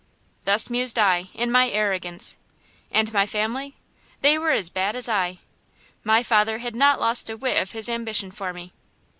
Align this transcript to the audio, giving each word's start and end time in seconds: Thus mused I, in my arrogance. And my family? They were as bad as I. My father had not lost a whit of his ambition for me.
Thus 0.45 0.67
mused 0.67 0.97
I, 0.97 1.29
in 1.35 1.51
my 1.51 1.69
arrogance. 1.69 2.35
And 2.91 3.13
my 3.13 3.27
family? 3.27 3.75
They 4.21 4.35
were 4.35 4.49
as 4.49 4.71
bad 4.71 4.95
as 4.95 5.07
I. 5.07 5.37
My 6.03 6.23
father 6.23 6.57
had 6.57 6.75
not 6.75 6.99
lost 6.99 7.29
a 7.29 7.37
whit 7.37 7.57
of 7.61 7.73
his 7.73 7.87
ambition 7.87 8.31
for 8.31 8.51
me. 8.51 8.73